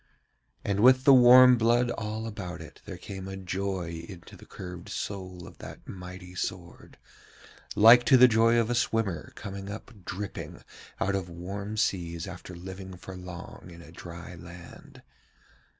And 0.65 0.79
with 0.79 1.03
the 1.03 1.13
warm 1.13 1.59
blood 1.59 1.91
all 1.91 2.25
about 2.25 2.59
it 2.59 2.81
there 2.85 2.97
came 2.97 3.27
a 3.27 3.37
joy 3.37 4.03
into 4.09 4.35
the 4.35 4.47
curved 4.47 4.89
soul 4.89 5.45
of 5.45 5.59
that 5.59 5.87
mighty 5.87 6.33
sword, 6.33 6.97
like 7.75 8.03
to 8.05 8.17
the 8.17 8.27
joy 8.27 8.57
of 8.57 8.71
a 8.71 8.73
swimmer 8.73 9.31
coming 9.35 9.69
up 9.69 9.91
dripping 10.03 10.63
out 10.99 11.13
of 11.13 11.29
warm 11.29 11.77
seas 11.77 12.25
after 12.27 12.55
living 12.55 12.97
for 12.97 13.15
long 13.15 13.69
in 13.71 13.83
a 13.83 13.91
dry 13.91 14.33
land. 14.33 15.03